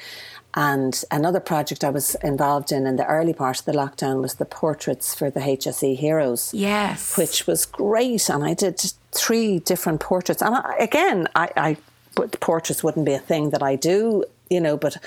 [0.54, 4.36] And another project I was involved in in the early part of the lockdown was
[4.36, 6.54] the portraits for the HSE heroes.
[6.54, 7.18] Yes.
[7.18, 8.30] Which was great.
[8.30, 8.82] And I did
[9.12, 10.41] three different portraits.
[10.41, 11.78] And I, again, I, I
[12.39, 14.97] portraits wouldn't be a thing that I do, you know, but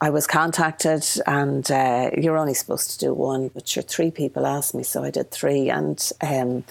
[0.00, 4.46] I was contacted and uh, you're only supposed to do one, but sure, three people
[4.46, 4.82] asked me.
[4.82, 5.68] So I did three.
[5.68, 6.64] And um,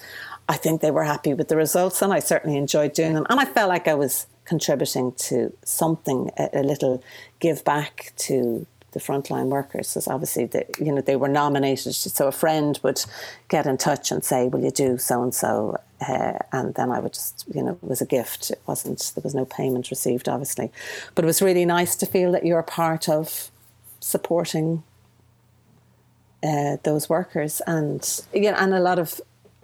[0.48, 2.02] I think they were happy with the results.
[2.02, 3.26] And I certainly enjoyed doing them.
[3.30, 7.02] And I felt like I was contributing to something, a, a little
[7.40, 9.90] give back to the frontline workers.
[9.90, 11.94] Because obviously, they, you know, they were nominated.
[11.94, 13.04] So a friend would
[13.48, 17.14] get in touch and say, "Will you do so and so?" And then I would
[17.14, 18.50] just, you know, it was a gift.
[18.50, 19.12] It wasn't.
[19.14, 20.70] There was no payment received, obviously,
[21.14, 23.50] but it was really nice to feel that you're part of
[24.00, 24.82] supporting
[26.42, 29.20] uh, those workers, and you know, and a lot of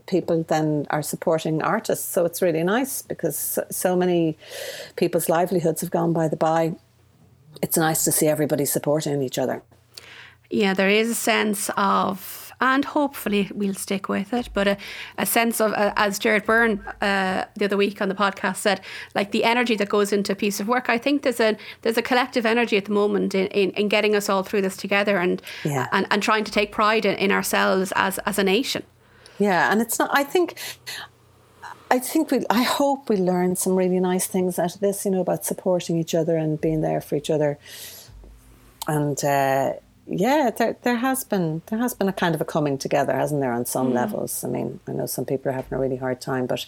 [0.07, 2.07] people then are supporting artists.
[2.07, 4.37] So it's really nice because so many
[4.97, 6.75] people's livelihoods have gone by the by.
[7.63, 9.63] It's nice to see everybody supporting each other.
[10.51, 14.49] Yeah, there is a sense of and hopefully we'll stick with it.
[14.55, 14.77] But a,
[15.19, 18.81] a sense of, uh, as Jared Byrne uh, the other week on the podcast said,
[19.17, 20.89] like the energy that goes into a piece of work.
[20.89, 24.15] I think there's a there's a collective energy at the moment in, in, in getting
[24.15, 25.89] us all through this together and yeah.
[25.91, 28.85] and, and trying to take pride in, in ourselves as as a nation.
[29.43, 30.11] Yeah, and it's not.
[30.13, 30.57] I think.
[31.91, 32.45] I think we.
[32.49, 35.05] I hope we learn some really nice things out of this.
[35.05, 37.59] You know about supporting each other and being there for each other.
[38.87, 39.75] And uh,
[40.07, 43.41] yeah, there there has been there has been a kind of a coming together, hasn't
[43.41, 43.95] there, on some mm.
[43.95, 44.45] levels.
[44.45, 46.67] I mean, I know some people are having a really hard time, but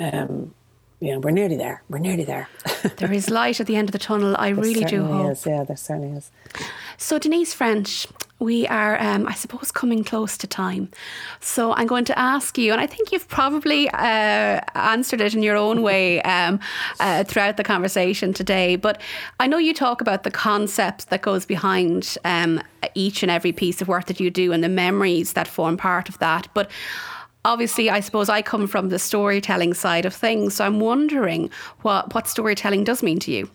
[0.00, 0.52] um,
[1.00, 1.82] you know, we're nearly there.
[1.88, 2.48] We're nearly there.
[2.96, 4.36] there is light at the end of the tunnel.
[4.38, 5.32] I there really do hope.
[5.32, 5.46] Is.
[5.46, 6.30] Yeah, there certainly is.
[6.96, 8.06] So, Denise French,
[8.40, 10.90] we are, um, I suppose, coming close to time.
[11.40, 15.42] So, I'm going to ask you, and I think you've probably uh, answered it in
[15.42, 16.58] your own way um,
[17.00, 18.76] uh, throughout the conversation today.
[18.76, 19.00] But
[19.38, 22.60] I know you talk about the concept that goes behind um,
[22.94, 26.08] each and every piece of work that you do and the memories that form part
[26.08, 26.48] of that.
[26.54, 26.70] But
[27.44, 30.56] obviously, I suppose I come from the storytelling side of things.
[30.56, 31.50] So, I'm wondering
[31.82, 33.48] what, what storytelling does mean to you.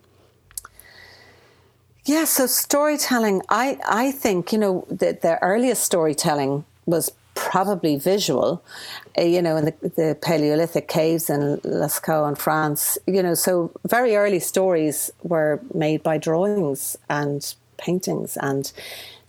[2.05, 8.63] Yeah, so storytelling, I, I think, you know, the, the earliest storytelling was probably visual,
[9.17, 13.71] uh, you know, in the, the, Paleolithic caves in Lascaux in France, you know, so
[13.87, 18.37] very early stories were made by drawings and paintings.
[18.37, 18.71] And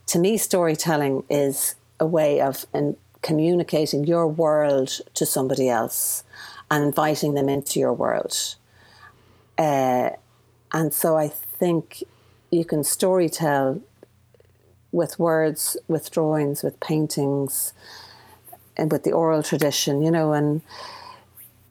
[0.07, 6.23] to me, storytelling is a way of in, communicating your world to somebody else
[6.69, 8.55] and inviting them into your world.
[9.57, 10.09] Uh,
[10.73, 12.03] and so I think
[12.51, 13.81] you can story tell
[14.91, 17.73] with words, with drawings, with paintings,
[18.75, 20.33] and with the oral tradition, you know.
[20.33, 20.61] And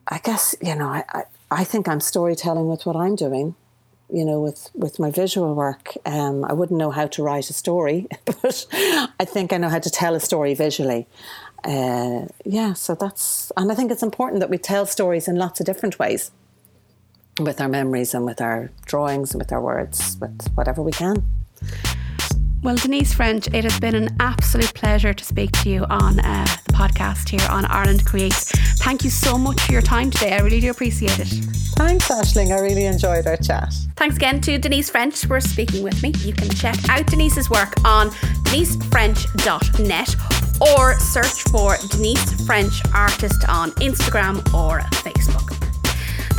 [0.09, 3.55] I guess, you know, I, I, I think I'm storytelling with what I'm doing,
[4.11, 5.93] you know, with, with my visual work.
[6.07, 9.81] Um, I wouldn't know how to write a story, but I think I know how
[9.81, 11.07] to tell a story visually.
[11.63, 15.61] Uh, yeah, so that's, and I think it's important that we tell stories in lots
[15.61, 16.31] of different ways
[17.45, 21.25] with our memories and with our drawings and with our words, with whatever we can.
[22.63, 26.45] Well, Denise French, it has been an absolute pleasure to speak to you on uh,
[26.67, 28.51] the podcast here on Ireland Creates.
[28.81, 30.33] Thank you so much for your time today.
[30.33, 31.29] I really do appreciate it.
[31.77, 32.55] Thanks, Ashling.
[32.55, 33.73] I really enjoyed our chat.
[33.97, 36.13] Thanks again to Denise French for speaking with me.
[36.19, 38.11] You can check out Denise's work on
[38.51, 40.15] denisefrench.net
[40.61, 45.70] or search for Denise French Artist on Instagram or Facebook.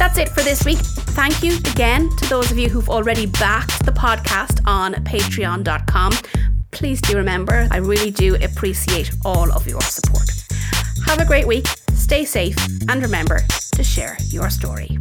[0.02, 0.80] That's it for this week.
[0.80, 6.14] Thank you again to those of you who've already backed the podcast on patreon.com.
[6.72, 10.28] Please do remember, I really do appreciate all of your support.
[11.06, 12.58] Have a great week, stay safe,
[12.90, 13.42] and remember
[13.76, 14.98] to share your story.